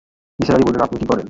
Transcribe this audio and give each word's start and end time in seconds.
নিসার 0.39 0.55
আলি 0.55 0.65
বললেন, 0.65 0.81
আপনি 0.81 0.97
কী 0.99 1.05
করেন? 1.05 1.19